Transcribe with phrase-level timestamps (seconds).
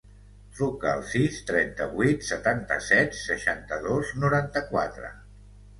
[0.59, 5.19] Truca al sis, trenta-vuit, setanta-set, seixanta-dos, noranta-quatre.